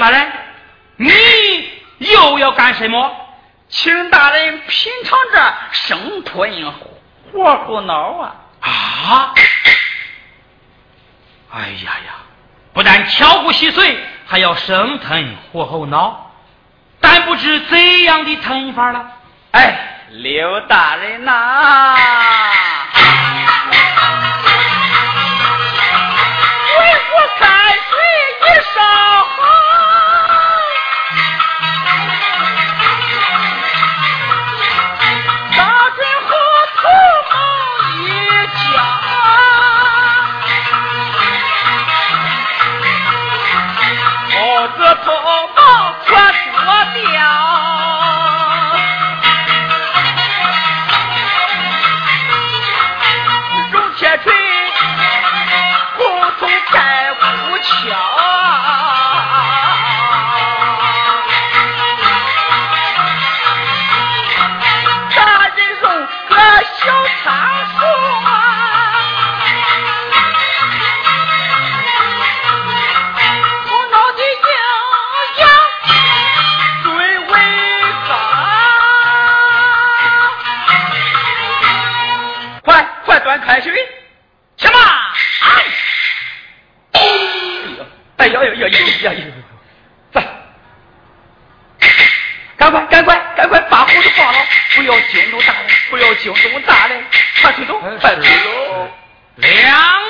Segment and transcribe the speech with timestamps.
[0.00, 0.32] 大人，
[0.96, 1.10] 你
[1.98, 3.14] 又要干什么？
[3.68, 6.72] 请大人品尝这生吞
[7.30, 8.34] 活猴脑啊！
[8.60, 9.34] 啊！
[11.52, 12.14] 哎呀呀，
[12.72, 13.94] 不但敲骨吸髓，
[14.26, 16.32] 还要生吞活猴脑，
[17.00, 19.06] 但不知怎样的吞法了。
[19.52, 21.94] 哎，刘大人呐！
[26.78, 26.80] 为
[27.12, 27.98] 我开水
[28.40, 28.46] 一
[95.10, 95.30] 烧。
[99.36, 100.09] 刘大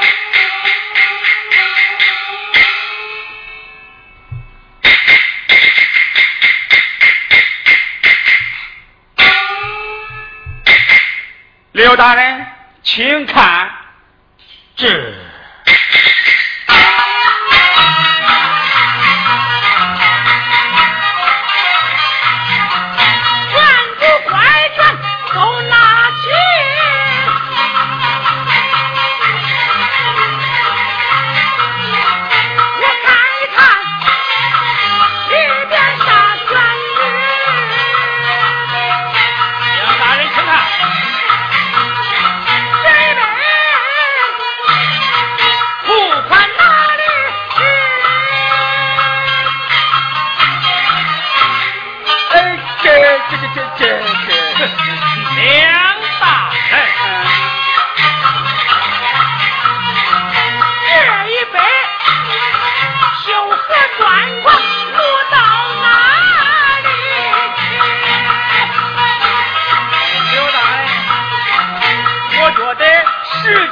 [11.71, 12.45] 刘大人
[12.83, 13.69] 请看。
[14.75, 14.87] 这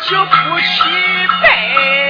[0.10, 2.09] 就不去拜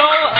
[0.00, 0.32] 饶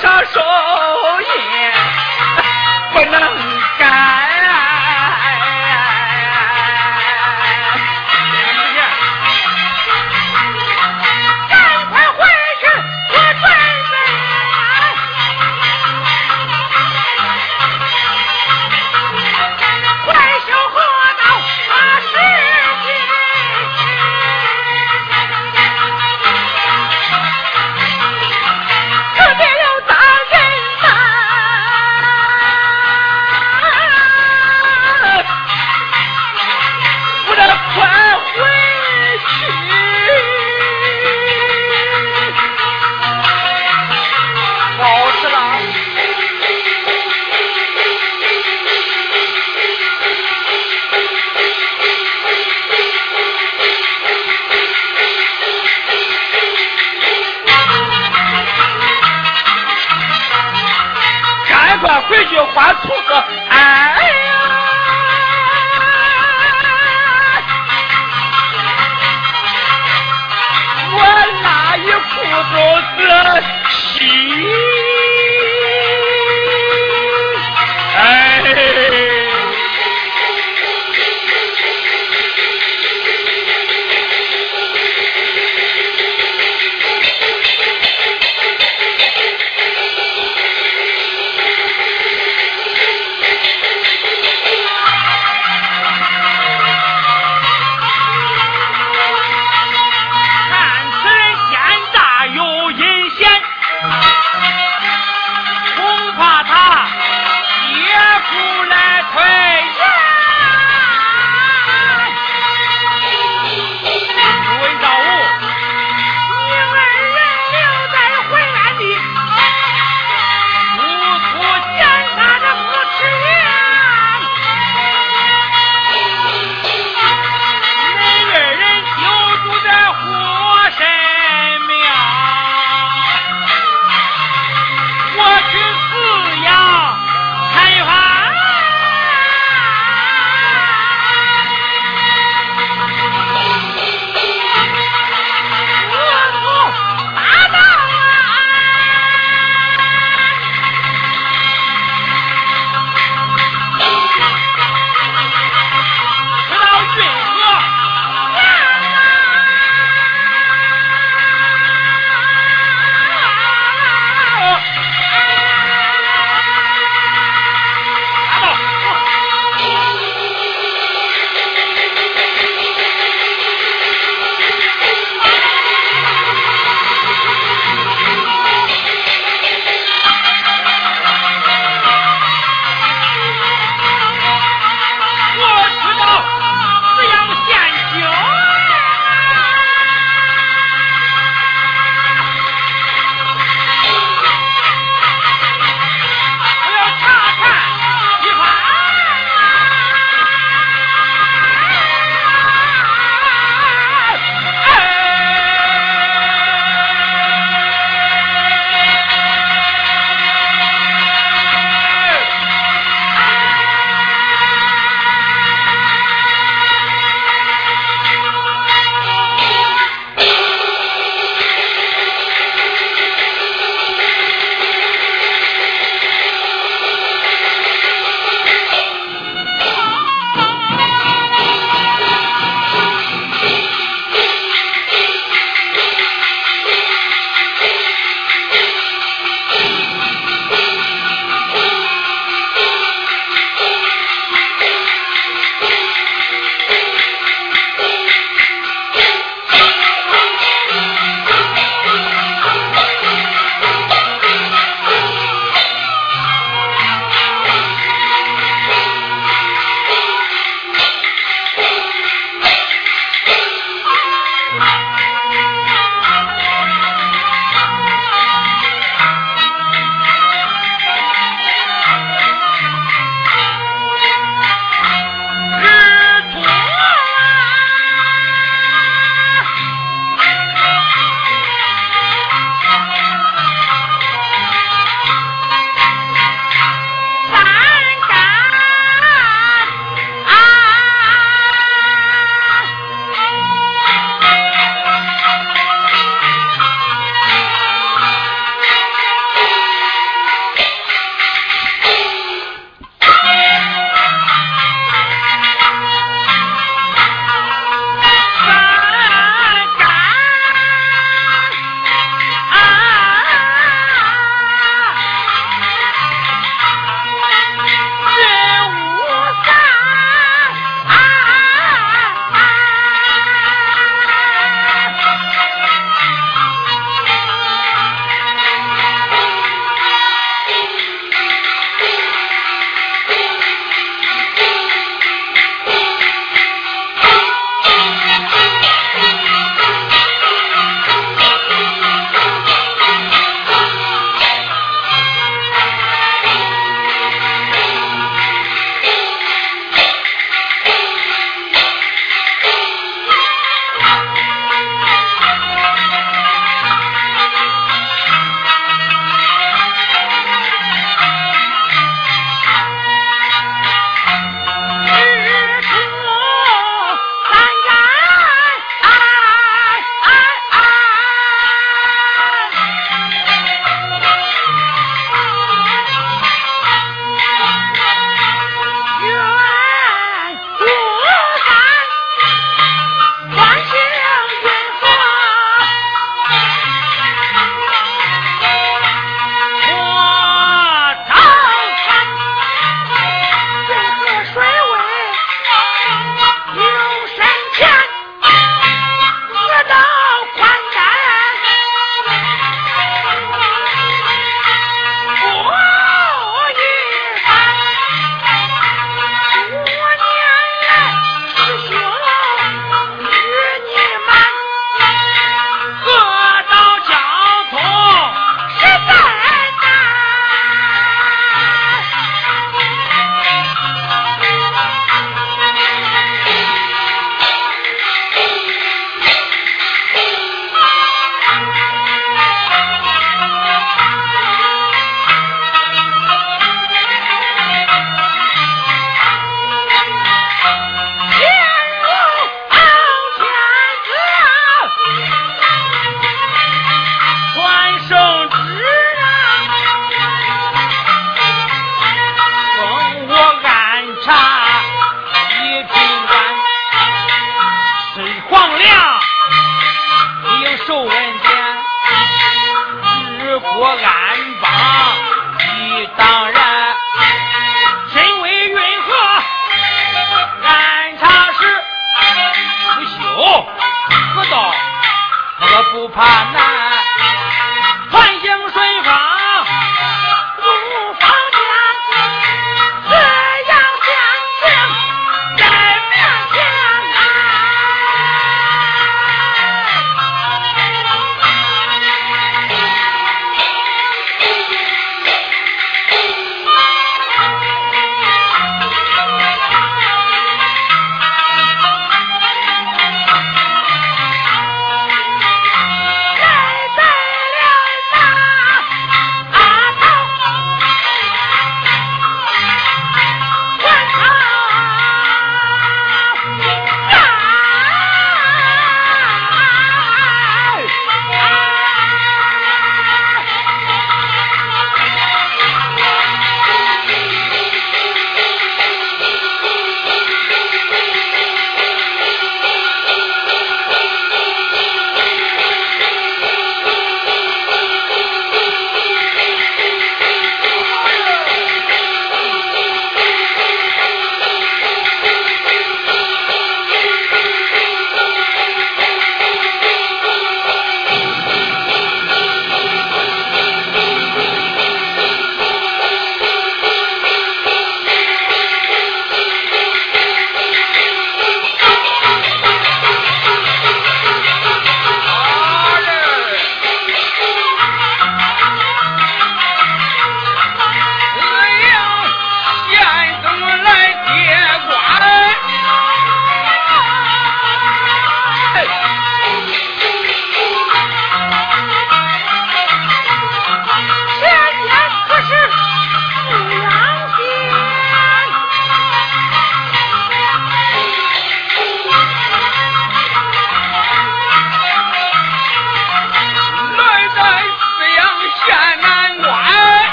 [0.00, 0.40] 上手
[1.20, 1.26] 印
[2.92, 3.37] 不能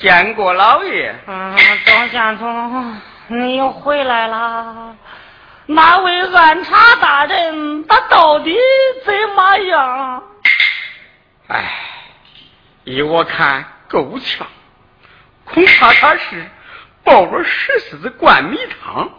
[0.00, 1.14] 见过老爷。
[1.26, 4.96] 嗯，董先生，你又回来了。
[5.66, 8.56] 那位暗查大人，他到底
[9.04, 10.22] 怎么样？
[11.48, 11.70] 哎，
[12.84, 14.46] 依我看够呛，
[15.44, 16.48] 恐怕他是
[17.04, 19.10] 抱着石狮子灌米汤，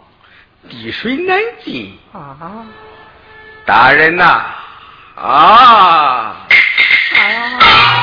[0.68, 1.96] 滴水难进。
[2.12, 2.66] 啊，
[3.64, 4.24] 大人呐、
[5.14, 6.36] 啊，啊。
[7.14, 8.01] 哎呀。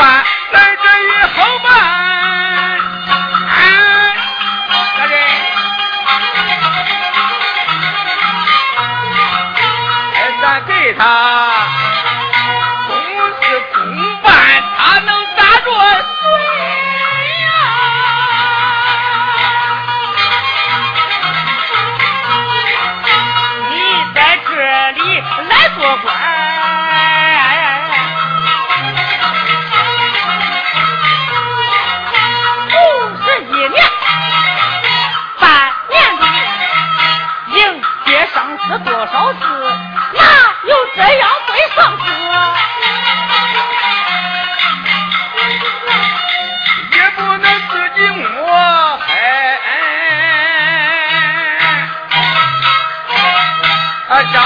[0.00, 1.99] 来这一后半。
[39.12, 39.38] 高四
[40.14, 40.22] 哪
[40.64, 42.04] 有这样对上司
[46.92, 49.08] 也不能自己抹黑
[54.08, 54.38] 啊赵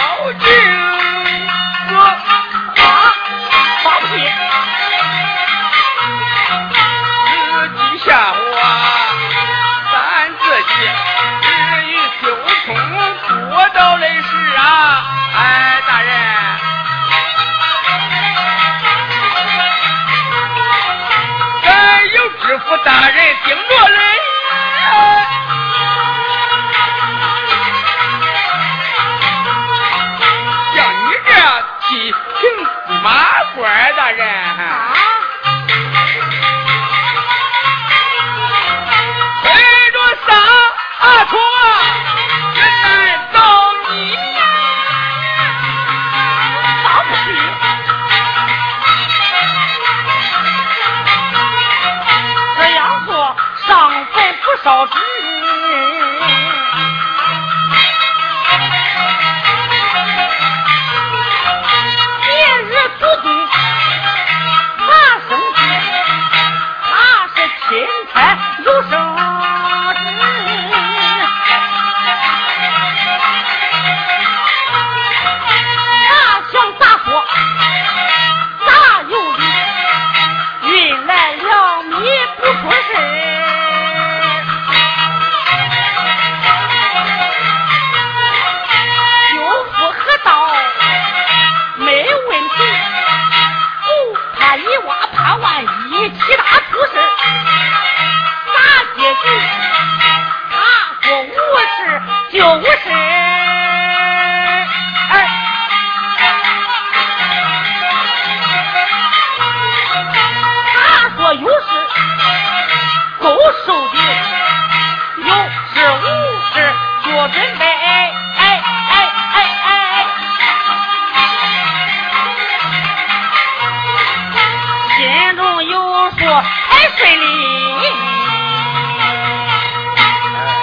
[127.04, 127.22] 赔礼！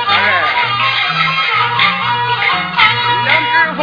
[0.10, 0.18] 哎，
[3.26, 3.78] 梁知府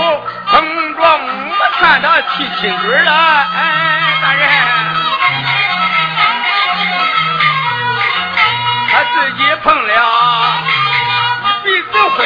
[0.48, 0.50] 碰
[0.96, 3.12] 着母串的七七女了，
[3.54, 3.62] 哎，
[4.20, 4.42] 大人，
[8.90, 9.92] 他自己碰了
[11.62, 12.18] 鼻子灰。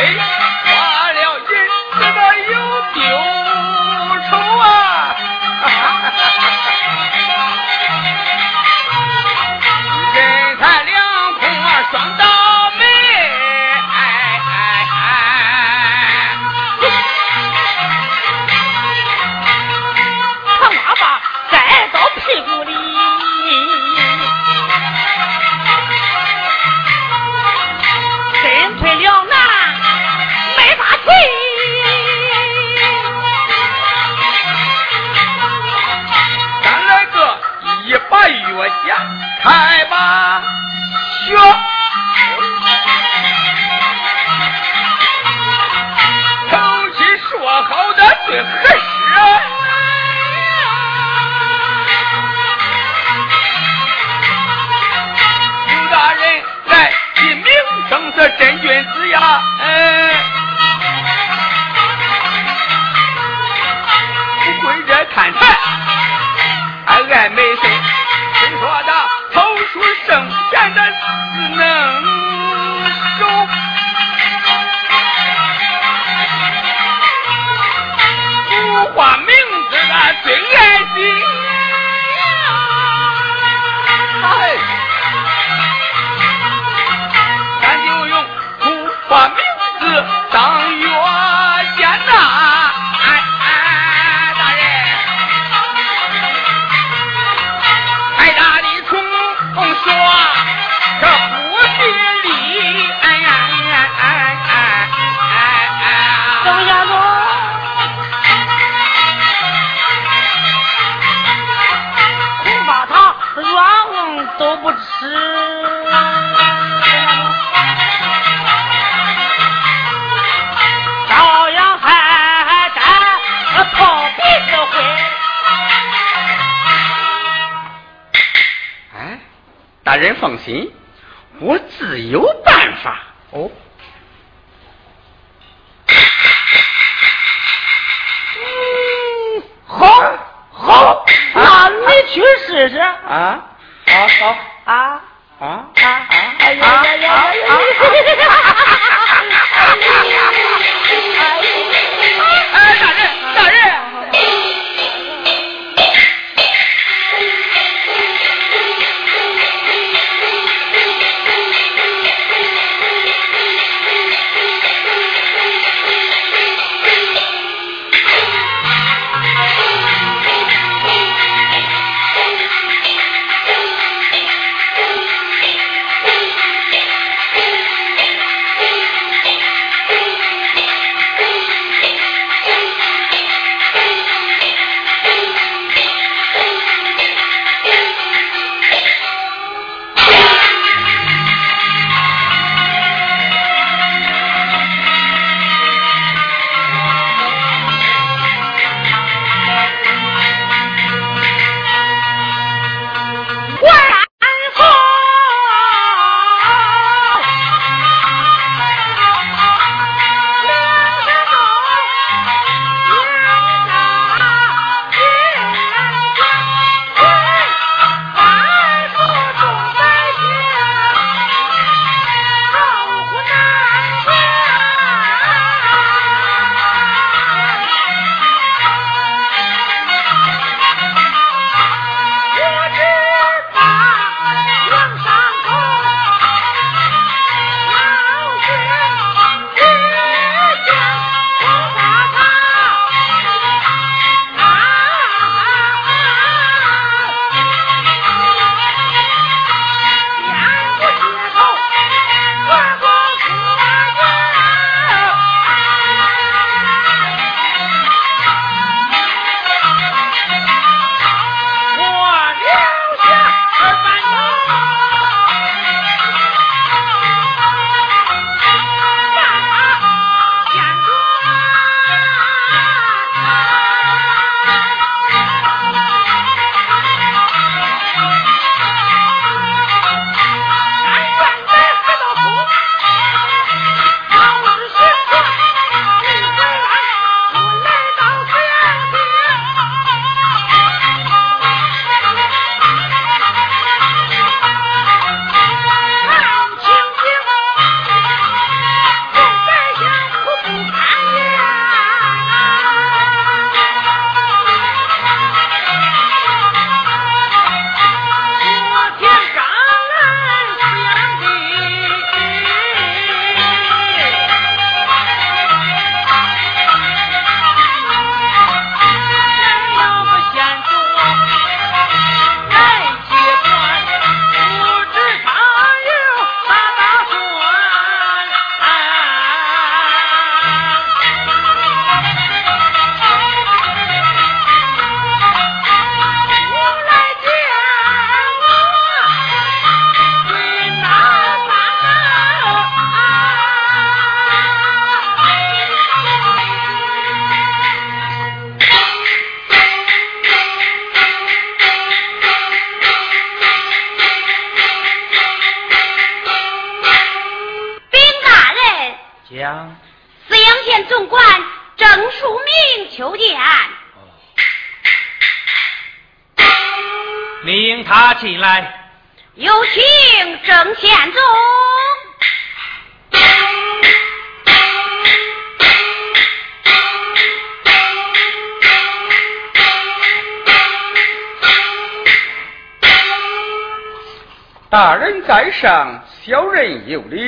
[385.33, 387.18] 在上，小人有礼。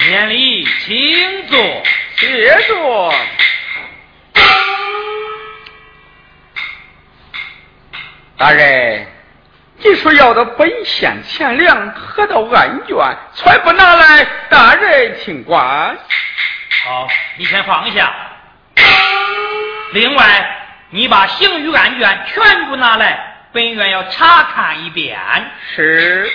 [0.00, 1.56] 免礼，请坐。
[2.16, 3.14] 谢坐。
[8.36, 9.06] 大人，
[9.76, 12.96] 你说要的本县钱粮何到案卷，
[13.36, 14.26] 全部拿来。
[14.48, 15.96] 大人请管。
[16.86, 18.12] 好，你先放下。
[19.92, 20.24] 另外，
[20.90, 25.16] 你把刑狱案卷全部拿来，本院要查看一遍。
[25.76, 26.28] 是。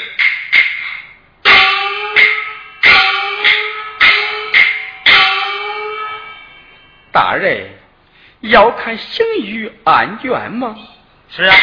[7.14, 7.70] 大人
[8.41, 10.76] 要看刑狱案卷吗？
[11.30, 11.55] 是啊，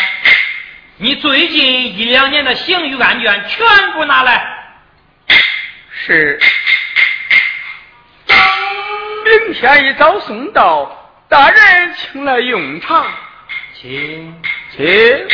[0.97, 4.47] 你最近一两年的刑狱案卷全部拿来。
[6.07, 6.41] 是。
[9.25, 13.07] 明天一早送到，大人请来用茶。
[13.75, 14.43] 请，
[14.77, 15.29] 请。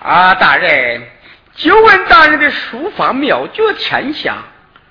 [0.00, 1.13] 啊，大人。
[1.56, 4.38] 就问大人的书法妙绝天下，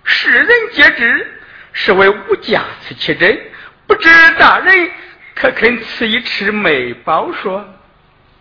[0.04, 1.40] 世人皆知，
[1.74, 3.40] 是为无价此其真。
[3.86, 4.10] 不知
[4.40, 4.92] 大人
[5.36, 7.66] 可肯赐一尺美宝说？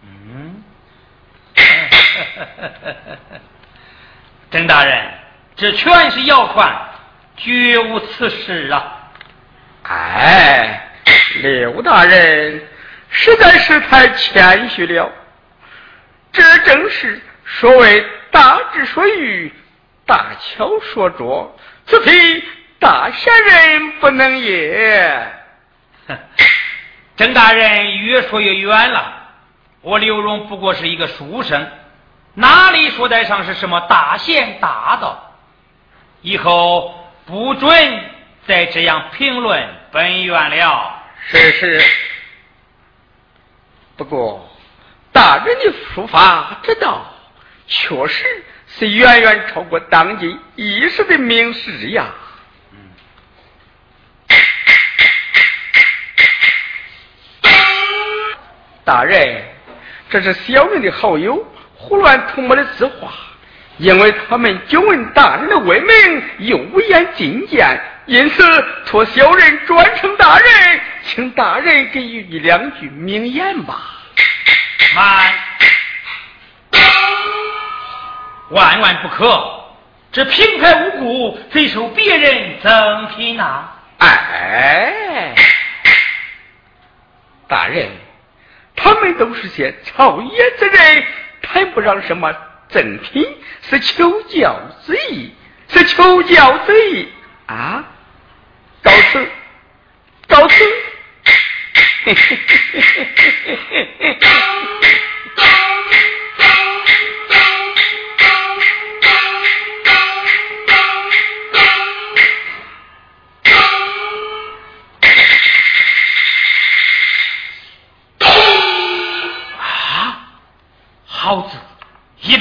[0.04, 0.62] 嗯，
[4.50, 5.14] 郑大人，
[5.56, 6.72] 这全是谣传，
[7.36, 9.10] 绝无此事啊！
[9.82, 10.90] 哎，
[11.42, 12.62] 刘大人
[13.10, 15.10] 实在是太谦虚了，
[16.32, 17.20] 这正是。
[17.60, 19.52] 所谓大智说愚，
[20.06, 22.42] 大巧说拙，此非
[22.78, 25.32] 大贤人不能也。
[27.16, 29.20] 郑大人越说越远了。
[29.82, 31.70] 我刘荣不过是一个书生，
[32.34, 35.32] 哪里说得上是什么大贤大道？
[36.22, 37.70] 以后不准
[38.46, 41.02] 再这样评论本院了。
[41.26, 41.82] 是是。
[43.96, 44.48] 不过
[45.12, 47.11] 大人的书法之道。
[47.74, 52.06] 确实是远远超过当今一时的名士呀！
[58.84, 59.42] 大人，
[60.10, 61.42] 这是小人的好友
[61.74, 63.10] 胡乱涂抹的字画，
[63.78, 68.44] 因为他们久闻大人的威名，又无言进谏，因此
[68.84, 73.80] 托小人转称大人，请大人给予一两句名言吧。
[74.94, 75.32] 慢。
[78.52, 79.58] 万万不可！
[80.12, 83.70] 这平白无故非受别人赠品呐！
[83.98, 85.34] 哎，
[87.48, 87.88] 大人，
[88.76, 91.04] 他们都是些草野之人，
[91.40, 92.30] 谈不上什么
[92.68, 93.26] 赠品，
[93.62, 95.32] 是求教之意，
[95.68, 97.08] 是求教之意
[97.46, 97.84] 啊！
[98.82, 99.30] 告辞，
[100.28, 100.64] 告辞。
[102.04, 102.82] 嘿嘿嘿嘿
[103.70, 104.18] 嘿嘿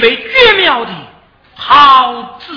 [0.02, 0.90] 为绝妙的
[1.54, 2.52] 好字。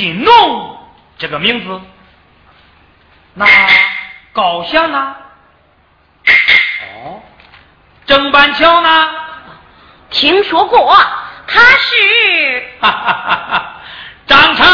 [0.00, 0.78] 金农
[1.18, 1.78] 这个名字。
[3.34, 3.46] 那
[4.32, 5.14] 高翔呢？
[6.24, 7.20] 哦。
[8.06, 9.10] 郑板桥呢？
[10.08, 10.96] 听说过
[11.46, 12.64] 他是
[14.26, 14.66] 张成